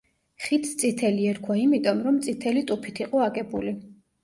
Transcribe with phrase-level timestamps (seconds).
[0.45, 3.79] ხიდს „წითელი“ ერქვა იმიტომ, რომ წითელი ტუფით იყო აგებული.